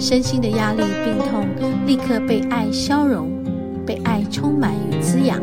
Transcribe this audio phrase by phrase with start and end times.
[0.00, 1.44] 身心的压力、病痛
[1.84, 3.28] 立刻被爱消融，
[3.84, 5.40] 被爱充满与滋养。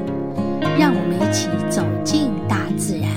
[0.80, 3.12] 让我们一起走进大自然。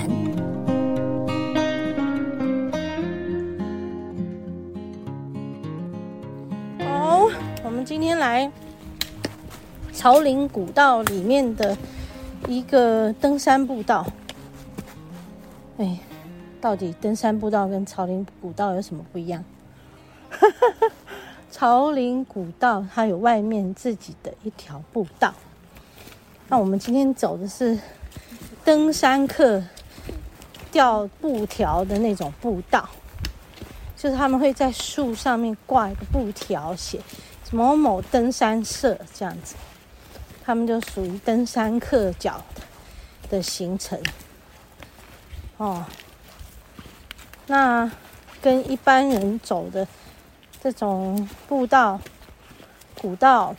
[6.88, 7.28] 好，
[7.64, 8.50] 我们今天来
[9.92, 11.76] 朝林古道里面的
[12.48, 14.04] 一个登山步道。
[15.78, 16.00] 哎。
[16.60, 19.44] 到底登山步道跟朝林古道有什么不一样？
[20.28, 20.88] 哈哈哈
[21.50, 25.34] 朝林古道它有外面自己的一条步道，
[26.48, 27.78] 那我们今天走的是
[28.64, 29.62] 登山客
[30.70, 32.88] 吊布条的那种步道，
[33.96, 37.00] 就是他们会在树上面挂一个布条，写
[37.50, 39.56] 某某登山社这样子，
[40.44, 42.44] 他们就属于登山客脚
[43.30, 43.98] 的行程
[45.56, 45.84] 哦。
[47.46, 47.90] 那
[48.42, 49.88] 跟一般人走的
[50.60, 52.00] 这种步道、
[53.00, 53.54] 古道，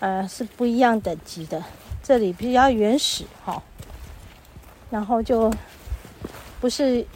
[0.00, 1.64] 呃，是不一样等级的。
[2.02, 3.62] 这里比较原始哈，
[4.90, 5.52] 然后就
[6.60, 7.06] 不是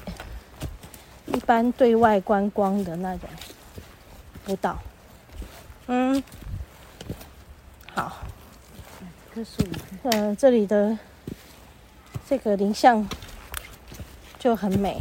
[1.27, 3.29] 一般对外观光的那种
[4.45, 4.79] 步道。
[5.87, 6.23] 嗯，
[7.95, 8.19] 好，
[9.35, 9.63] 棵树，
[10.05, 10.99] 呃，这里的
[12.29, 13.07] 这个林相
[14.39, 15.01] 就很美。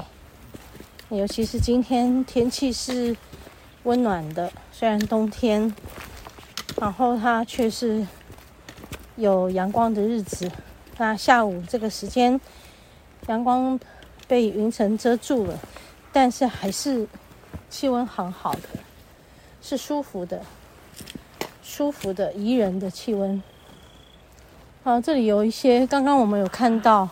[1.09, 3.15] 尤其是今天天气是
[3.83, 5.73] 温暖的，虽然冬天，
[6.79, 8.05] 然后它却是
[9.15, 10.51] 有阳光的日子。
[10.97, 12.39] 那下午这个时间，
[13.27, 13.79] 阳光
[14.27, 15.59] 被云层遮住了，
[16.13, 17.07] 但是还是
[17.69, 18.61] 气温很好的，
[19.63, 20.43] 是舒服的，
[21.63, 23.41] 舒服的宜人的气温。
[24.83, 27.09] 好，这里有一些，刚刚我们有看到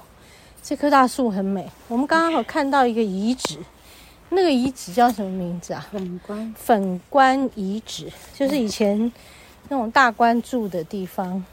[0.62, 3.58] 这棵大树很美，我们刚刚有看到一个遗址。
[4.32, 5.88] 那个遗址叫什么名字啊？
[5.92, 9.12] 粉关粉关遗址，就是以前
[9.70, 11.44] 那种大官住的地方。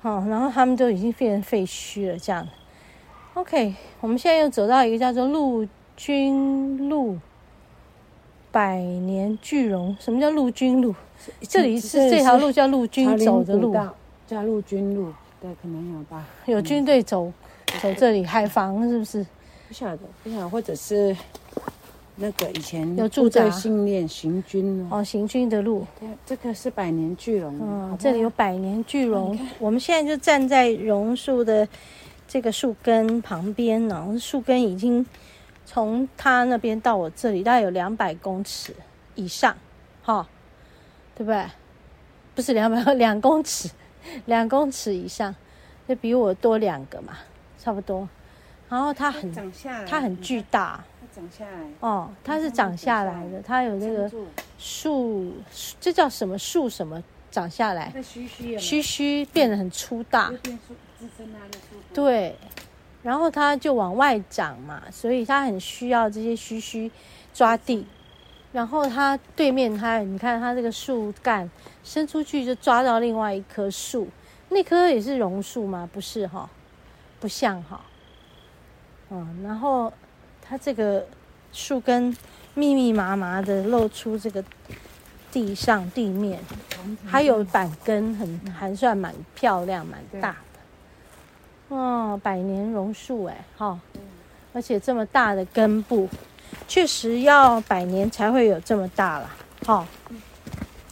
[0.00, 2.46] 好、哦，然后他们都已经变成废墟了，这样。
[3.34, 7.18] OK，我们现在又走到一个叫做陆军路
[8.52, 9.96] 百年巨龙。
[9.98, 10.94] 什么叫陆军路？
[11.40, 13.74] 这里是这条路叫陆军走的路，
[14.28, 15.12] 叫陆军路。
[15.40, 16.24] 对，可能有吧。
[16.46, 17.32] 有军队走
[17.80, 19.26] 走这里，海防是不是？
[19.66, 21.16] 不晓得，不晓得，或者是。
[22.16, 25.84] 那个以前有驻扎训练行军哦，行军的路。
[25.98, 27.58] 对，这个是百年巨龙。
[27.60, 29.36] 嗯，这里有百年巨龙。
[29.58, 31.66] 我们现在就站在榕树的
[32.28, 35.04] 这个树根旁边呢，树根已经
[35.66, 38.72] 从它那边到我这里，大概有两百公尺
[39.16, 39.56] 以上，
[40.02, 40.26] 哈、哦，
[41.16, 41.44] 对不对？
[42.36, 43.68] 不是两百，两公尺，
[44.26, 45.34] 两公尺以上，
[45.88, 47.18] 就比我多两个嘛，
[47.58, 48.08] 差不多。
[48.68, 49.52] 然后它很，
[49.86, 50.82] 它很巨大。
[51.14, 54.10] 长下来哦，它是长下来的，它有那个
[54.58, 55.32] 树，
[55.80, 56.68] 这叫什么树？
[56.68, 57.92] 什么长下来？
[58.02, 60.32] 须须须须变得很粗大。
[61.92, 62.36] 对，
[63.04, 66.90] 然后它就往外长嘛，所以它很需要这些须须
[67.32, 67.86] 抓地。
[68.52, 71.48] 然后它对面它，你看它这个树干
[71.84, 74.08] 伸出去就抓到另外一棵树，
[74.48, 75.88] 那棵也是榕树吗？
[75.92, 76.50] 不是哈，
[77.20, 77.80] 不像哈。
[79.10, 79.92] 嗯，然后。
[80.54, 81.04] 它这个
[81.52, 82.16] 树根
[82.54, 84.44] 密密麻麻的露出这个
[85.32, 86.38] 地上地面，
[87.04, 90.36] 还有板根很还算蛮漂亮蛮大
[91.68, 93.76] 的，哦，百年榕树哎，哈，
[94.52, 96.08] 而且这么大的根部，
[96.68, 99.28] 确实要百年才会有这么大了，
[99.66, 99.84] 哈。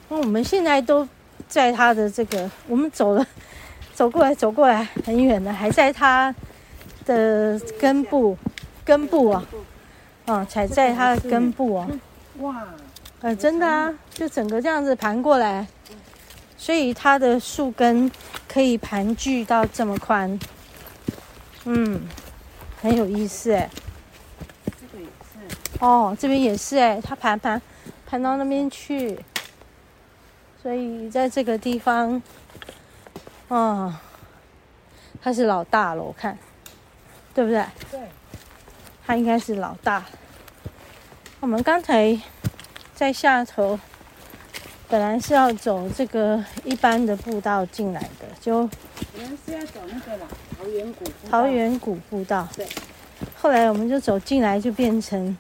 [0.09, 1.09] 那我们现在都
[1.47, 3.25] 在它的这个，我们走了
[3.95, 6.35] 走过来走过来很远了，还在它
[7.05, 8.37] 的根部。
[8.85, 9.45] 根部啊，
[10.27, 11.89] 啊，踩在它的根部哦，
[12.39, 12.67] 哇，
[13.21, 15.67] 呃，真的啊，就整个这样子盘过来，
[16.57, 18.11] 所以它的树根
[18.49, 20.39] 可以盘踞到这么宽，
[21.65, 22.03] 嗯，
[22.81, 23.71] 很有意思哎。
[24.65, 25.57] 这个也是。
[25.79, 27.63] 哦，这边也是哎，它盘盘
[28.07, 29.19] 盘到那边去，
[30.61, 32.21] 所以在这个地方，
[33.49, 33.95] 哦，
[35.21, 36.37] 它是老大了，我看，
[37.33, 37.65] 对不对？
[37.91, 38.01] 对。
[39.07, 40.05] 他应该是老大。
[41.41, 42.19] 我们刚才
[42.95, 43.79] 在下头
[44.89, 48.69] 本来是要走这个一般的步道进来的，就
[49.15, 50.27] 本来是要走那个啦，
[50.57, 51.05] 桃源谷。
[51.29, 52.47] 桃源谷步道。
[52.55, 52.67] 对。
[53.37, 55.37] 后来我们就走进来，就变成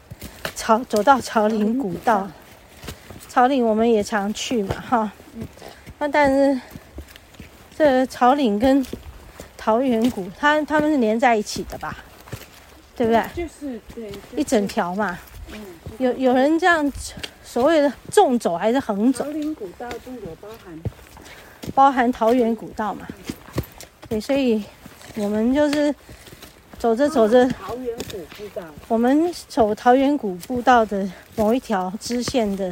[0.56, 2.28] 朝走到朝林古道。
[3.28, 5.12] 朝岭我们也常去嘛，哈。
[5.34, 5.46] 嗯。
[5.98, 6.60] 那但是
[7.76, 8.84] 这朝岭跟
[9.56, 11.96] 桃源谷，它它们是连在一起的吧？
[13.04, 13.46] 对不对？
[13.46, 14.12] 就是对。
[14.36, 15.18] 一整条嘛。
[15.52, 15.60] 嗯。
[15.98, 16.92] 有有人这样
[17.42, 19.24] 所谓的纵走还是横走？
[19.24, 20.80] 桃林古道都有包含，
[21.74, 23.06] 包含桃源古道嘛。
[24.08, 24.62] 对，所以
[25.16, 25.94] 我们就是。
[26.78, 28.62] 走着走着，桃源古步道。
[28.88, 32.68] 我们走桃源古步道的某一条支线的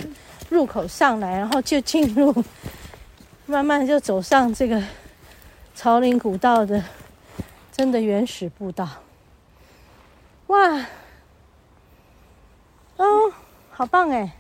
[0.49, 2.35] 入口上来，然后就进入，
[3.47, 4.83] 慢慢就走上这个
[5.77, 6.83] 桃林古道的
[7.71, 8.89] 真的原始步道。
[10.51, 10.85] 哇，
[12.97, 13.33] 哦，
[13.71, 14.35] 好棒哎！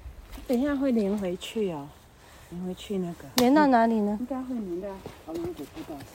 [0.48, 1.88] 等一下会连回去哦，
[2.50, 3.26] 连回去那个。
[3.36, 4.16] 连到哪里呢？
[4.18, 4.88] 应该会连到
[5.24, 6.06] 桃源谷步道上。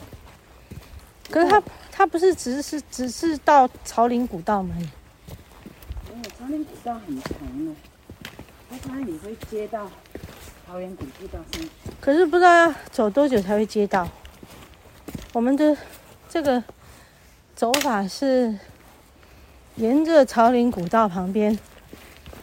[1.30, 4.76] 可是它它不是只是只是到草岭古道吗？
[4.76, 7.32] 没有，草岭古道很长
[7.64, 7.74] 呢，
[8.68, 9.90] 它它也会接到
[10.66, 11.66] 桃源谷步道上。
[12.02, 14.06] 可是不知道要走多久才会接到。
[15.32, 15.74] 我们的
[16.28, 16.62] 这个
[17.54, 18.58] 走法是
[19.76, 21.58] 沿着朝林古道旁边，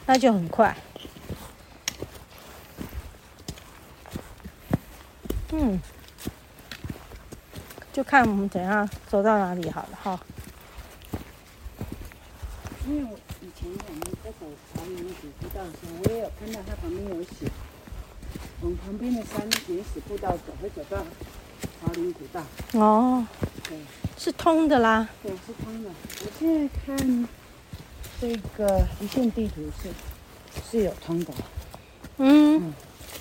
[0.05, 0.75] 那就很快。
[5.51, 5.81] 嗯。
[7.91, 10.19] 就看我们等下走到哪里好了哈。
[12.87, 17.47] 因为我以前我们在走朝林古步道的时候，我也有看到它旁边有写，
[18.61, 20.97] 往旁边的山原始步道走，会走到
[21.79, 22.41] 朝林古道。
[22.73, 23.27] 哦，
[23.69, 23.77] 对，
[24.17, 25.07] 是通的啦。
[25.21, 25.89] 对，是通的。
[25.89, 27.27] 我现在看
[28.19, 29.89] 这个一线地图是
[30.69, 31.33] 是有通的。
[32.17, 32.73] 嗯，嗯，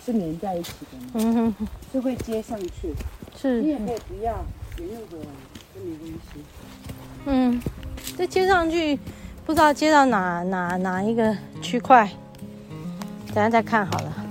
[0.04, 0.98] 是连在一起的。
[1.14, 2.94] 嗯哼哼，是会接上去。
[3.36, 3.62] 是。
[3.62, 4.44] 你也可以不要。
[4.78, 5.18] 沿路的
[5.74, 6.42] 都没关系。
[7.26, 7.60] 嗯，
[8.16, 8.98] 这接上去，
[9.44, 12.10] 不知道接到哪哪哪一个区块，
[13.28, 14.21] 等下再看好了。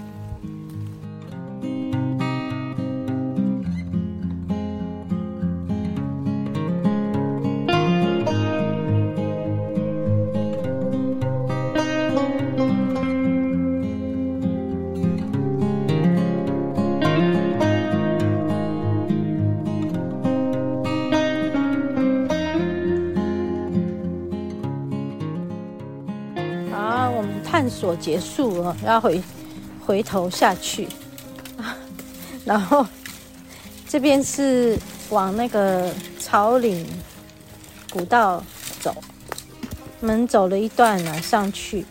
[27.82, 29.20] 所结束了，要回
[29.84, 30.88] 回头下去，
[32.46, 32.86] 然后
[33.90, 34.78] 这边是
[35.10, 36.86] 往那个草岭
[37.90, 38.44] 古道
[38.80, 38.96] 走，
[40.00, 41.84] 我们走了一段呢，上去，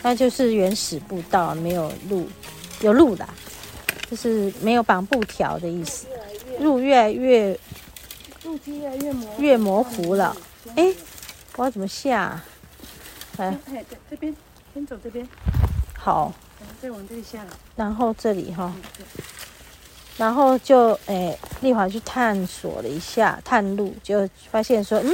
[0.00, 2.28] 那就是原始步道，没有路，
[2.80, 3.28] 有路的，
[4.08, 6.06] 就是没有绑布条的意思，
[6.60, 7.58] 路越来越，
[8.44, 10.36] 路基越来越模越模糊了。
[10.76, 10.94] 哎，
[11.56, 12.40] 我要怎么下？
[13.38, 13.58] 哎，
[14.08, 14.32] 这边。
[14.76, 15.26] 先走这边，
[15.98, 16.30] 好，
[16.82, 17.46] 再往这里下来，
[17.76, 18.70] 然后这里哈，
[20.18, 25.10] 然后就诶，丽华去探索了一下探路，就发现说，嗯，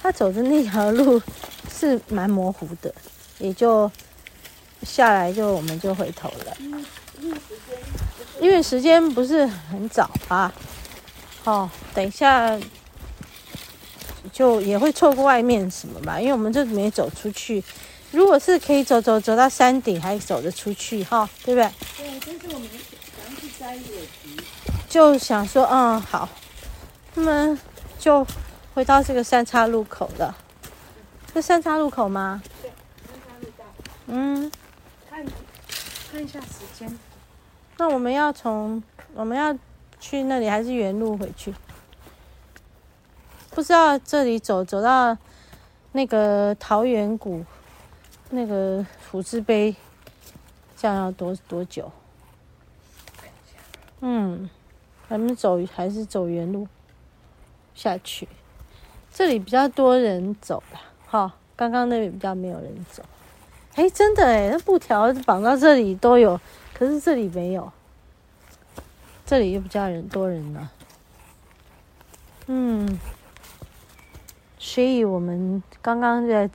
[0.00, 1.20] 他走的那条路
[1.68, 2.94] 是蛮模糊的，
[3.40, 3.90] 也就
[4.84, 6.56] 下来就我们就回头了，
[8.40, 10.54] 因为时间不是很早啊，
[11.42, 12.56] 哦，等一下
[14.32, 17.64] 就也会错过外面什么吧，因为我们就没走出去。
[18.12, 21.70] 如果是可以走走走到山顶还走得出去哈，对不对？
[21.98, 23.82] 对，但是我们想要去摘野
[24.22, 24.42] 菊，
[24.88, 26.28] 就想说，嗯，好，
[27.14, 27.58] 那么
[27.98, 28.26] 就
[28.72, 30.34] 回到这个三岔路口了。
[31.34, 32.42] 这三岔路口吗？
[32.62, 32.70] 对，
[33.06, 33.64] 三岔路道。
[34.06, 34.50] 嗯，
[35.10, 35.26] 看
[36.10, 36.98] 看一下时间。
[37.76, 38.82] 那我们要从
[39.14, 39.54] 我们要
[40.00, 41.52] 去那里还是原路回去？
[43.50, 45.18] 不知道这里走走到
[45.92, 47.44] 那个桃源谷。
[48.30, 49.74] 那个虎字碑，
[50.76, 51.90] 这样要多多久？
[54.00, 54.50] 嗯，
[55.08, 56.66] 咱们走还是走原路
[57.74, 58.26] 下去？
[59.12, 63.02] 这里比较多人走了，哈，刚刚那边比较没有人走。
[63.76, 66.40] 哎，真的哎，那布条绑到这里都有，
[66.74, 67.72] 可是这里没有，
[69.24, 70.72] 这里又比较人多人了。
[72.48, 72.98] 嗯，
[74.58, 76.50] 所以我们刚刚在。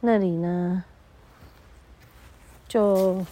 [0.00, 0.82] 那里呢，
[2.66, 3.24] 就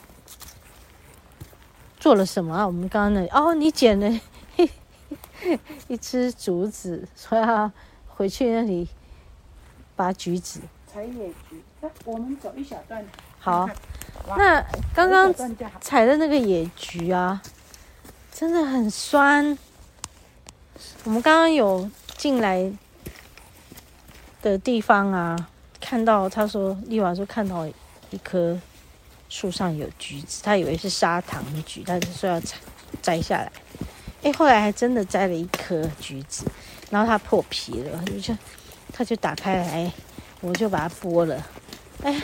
[1.98, 2.66] 做了什么啊？
[2.66, 4.20] 我们刚刚那里哦，你捡了
[5.86, 7.70] 一只竹子，说要
[8.06, 8.88] 回去那里
[9.96, 10.60] 拔橘子。
[10.86, 13.04] 采野菊，那我们走一小段。
[13.38, 13.68] 好，
[14.36, 14.60] 那
[14.94, 15.32] 刚刚
[15.80, 17.40] 采的那个野菊啊，
[18.32, 19.56] 真的很酸。
[21.04, 22.70] 我们刚刚有进来
[24.42, 25.48] 的地方啊，
[25.88, 27.66] 看到他说丽娃说看到
[28.10, 28.60] 一棵
[29.30, 32.58] 树上有橘子，他以为是砂糖橘，他就说要采
[33.00, 33.50] 摘下来。
[34.22, 36.44] 哎，后来还真的摘了一颗橘子，
[36.90, 38.36] 然后它破皮了，就
[38.92, 39.90] 他就打开来，
[40.42, 41.46] 我就把它剥了。
[42.02, 42.22] 哎。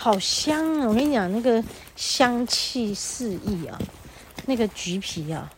[0.00, 0.86] 好香啊！
[0.86, 1.62] 我跟你讲，那个
[1.96, 3.76] 香气四溢啊，
[4.46, 5.52] 那个橘皮啊，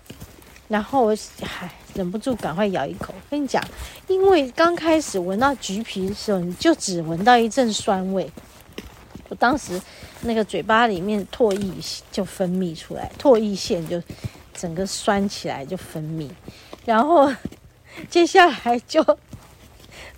[0.71, 3.13] 然后我还忍不住赶快咬一口。
[3.29, 3.63] 跟你讲，
[4.07, 8.31] 因为刚开始闻到橘皮的时候，你就只闻到一阵酸味。
[9.29, 9.79] 我当时
[10.23, 11.75] 那个嘴巴里面唾液
[12.11, 14.03] 就分泌出来，唾液腺就
[14.55, 16.31] 整个酸起来就分泌，
[16.87, 17.31] 然后
[18.09, 19.05] 接下来就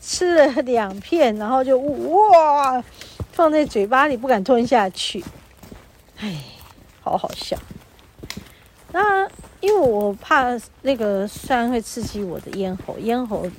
[0.01, 2.85] 吃了两片，然后就哇。
[3.33, 5.25] 放在嘴巴里不敢吞下去，
[6.19, 6.37] 哎，
[7.01, 7.57] 好好笑。
[8.93, 9.27] 那
[9.61, 13.51] 因为我怕那个酸会刺激我的咽喉，咽喉，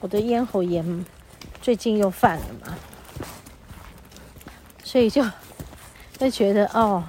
[0.00, 1.04] 我的咽喉炎
[1.62, 2.76] 最近又犯了嘛，
[4.82, 5.24] 所以就
[6.18, 7.02] 就觉得哦，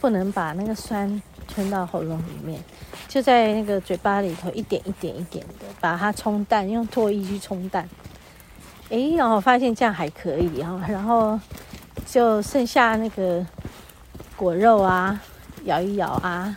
[0.00, 2.62] 不能把那个酸吞到喉咙里面，
[3.08, 7.88] 就在那个嘴巴里头一点一点一点的把它冲淡，用唾液去冲淡。
[8.90, 11.40] 哎，然后发现这样还可以哈，然后
[12.04, 13.46] 就剩下那个
[14.36, 15.18] 果肉啊，
[15.64, 16.56] 咬一咬啊，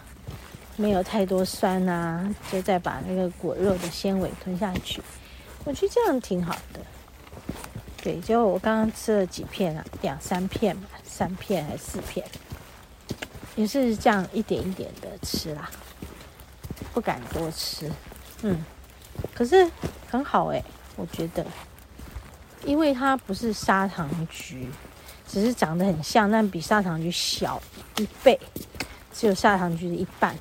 [0.75, 5.01] 没有太多酸啊，就再把那个果肉的纤维吞下去。
[5.63, 6.79] 我觉得这样挺好的。
[8.03, 12.25] 对，就我刚刚吃了几片啊，两三片吧，三片还是四片，
[13.55, 15.69] 也是这样一点一点的吃啦，
[16.93, 17.91] 不敢多吃。
[18.43, 18.63] 嗯，
[19.33, 19.69] 可是
[20.09, 20.63] 很好哎，
[20.95, 21.45] 我觉得。
[22.63, 24.67] 因为它不是砂糖橘，
[25.27, 27.61] 只是长得很像，但比砂糖橘小
[27.97, 28.39] 一倍，
[29.15, 30.35] 只有砂糖橘的一半。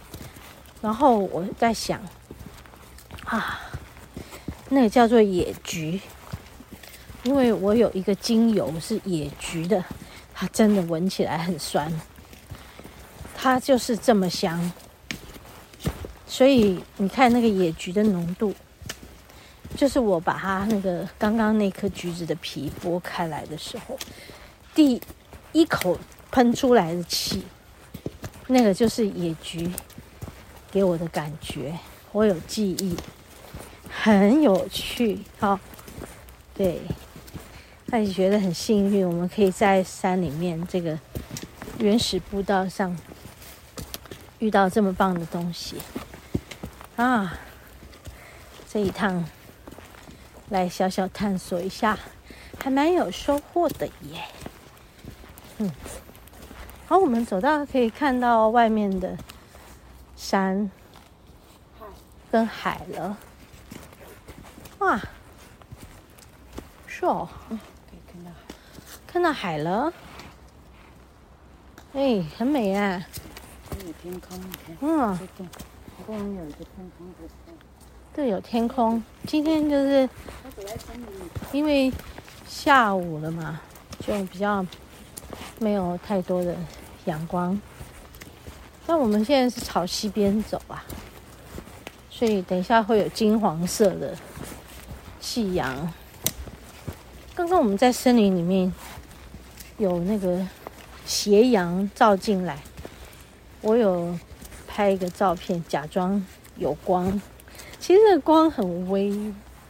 [0.83, 2.01] 然后我在想，
[3.25, 3.61] 啊，
[4.69, 6.01] 那个叫做野橘，
[7.23, 9.85] 因为我有一个精油是野橘的，
[10.35, 11.91] 它真的闻起来很酸，
[13.37, 14.73] 它就是这么香。
[16.27, 18.55] 所以你看那个野橘的浓度。
[19.77, 23.99] 就是我把它那个刚刚那颗橘子的皮剥开来的时候，
[24.73, 25.03] 第
[25.51, 25.99] 一口
[26.31, 27.43] 喷出来的气，
[28.47, 29.71] 那个就是野菊
[30.71, 31.79] 给我的感觉，
[32.13, 32.97] 我有记忆，
[33.89, 35.21] 很有趣。
[35.39, 35.59] 好，
[36.55, 36.81] 对，
[37.87, 40.99] 那你觉得很幸运，我们可以在山里面这个
[41.79, 42.97] 原始步道上
[44.39, 45.77] 遇到这么棒的东西
[46.97, 47.39] 啊！
[48.71, 49.25] 这一趟。
[50.51, 51.99] 来小小探索一下，
[52.63, 54.23] 还蛮有收获的耶。
[55.57, 55.71] 嗯，
[56.87, 59.17] 好，我们走到可以看到外面的
[60.17, 60.71] 山
[62.31, 63.17] 跟海了。
[64.81, 65.01] 哇，
[66.87, 67.59] 是哦，嗯，
[67.91, 68.37] 可以看到海，
[69.07, 69.93] 看到海了。
[71.95, 73.03] 哎，很美啊。
[73.87, 74.39] 有天空，
[74.81, 75.19] 嗯，
[76.07, 77.07] 公园有一个天空
[78.13, 79.03] 对，有天空。
[79.27, 80.09] 今天就是
[81.51, 81.91] 因为
[82.47, 83.59] 下午了嘛，
[84.07, 84.65] 就比较
[85.59, 86.55] 没有太多的
[87.07, 87.61] 阳光。
[88.87, 90.85] 那我们现在是朝西边走啊，
[92.11, 94.15] 所以等一下会有金黄色的
[95.21, 95.93] 夕阳。
[97.35, 98.73] 刚刚我们在森林里面
[99.79, 100.47] 有那个
[101.07, 102.59] 斜阳照进来，
[103.61, 104.19] 我有
[104.69, 106.25] 拍一个照片，假装
[106.57, 107.21] 有光。
[107.81, 109.13] 其实那个光很微，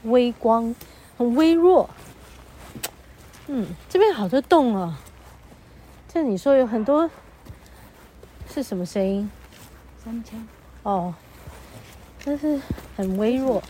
[0.03, 0.75] 微光，
[1.17, 1.89] 很微弱。
[3.47, 4.95] 嗯，这边好多洞哦。
[6.15, 7.11] 这你说有很多，
[8.49, 9.29] 是什么声音？
[9.99, 10.47] 三枪。
[10.85, 11.13] 哦，
[12.25, 12.61] 但是
[12.97, 13.61] 很微弱。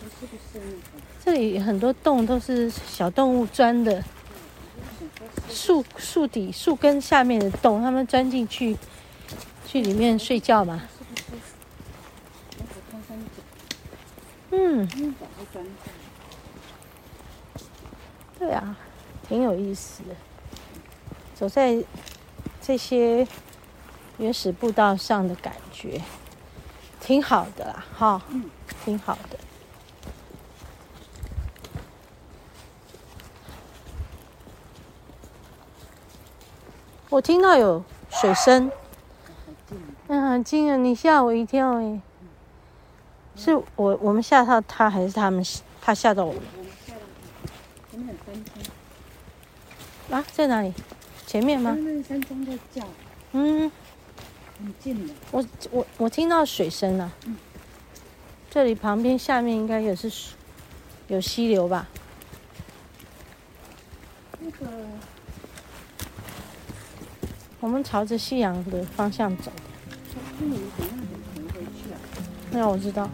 [1.23, 4.03] 这里很多洞都是小动物钻的，
[5.49, 8.77] 树树底、树根下面的洞，它们钻进去，
[9.65, 10.83] 去里面睡觉嘛。
[14.51, 14.87] 嗯，
[18.37, 18.77] 对啊，
[19.27, 20.09] 挺有意思的。
[21.33, 21.83] 走在
[22.67, 23.27] 这些
[24.17, 26.01] 原始步道上的感觉，
[26.99, 28.19] 挺好的啦，哈，
[28.83, 29.37] 挺好的。
[37.11, 38.71] 我听到有水声，
[40.07, 42.01] 嗯，很近啊，你吓我一跳哎。
[43.35, 45.45] 是我我们吓到他，还是他们
[45.79, 46.41] 他吓到我们？
[50.09, 50.73] 啊，在哪里？
[51.25, 51.75] 前面吗？
[51.77, 52.87] 那山中在叫，
[53.33, 53.71] 嗯，
[54.57, 55.13] 很近的。
[55.31, 57.11] 我我我听到水声了。
[57.25, 57.35] 嗯。
[58.49, 60.33] 这里旁边下面应该也是水，
[61.09, 61.87] 有溪流吧？
[64.39, 64.65] 那个，
[67.59, 69.51] 我们朝着夕阳的方向走。
[72.51, 73.09] 那我知道。